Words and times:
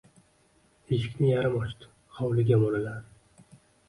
Eshikni 0.95 1.27
yarim 1.33 1.57
ochdi. 1.59 1.89
Hovliga 2.21 2.57
mo‘raladi. 2.63 3.53